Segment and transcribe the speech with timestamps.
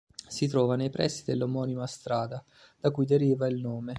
[0.27, 2.43] Si trova nei pressi dell'omonima strada,
[2.79, 3.89] da cui deriva il nome.